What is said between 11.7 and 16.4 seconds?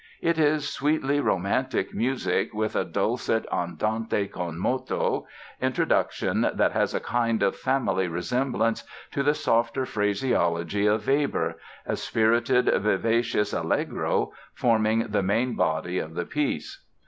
a spirited, vivacious allegro forming the main body of the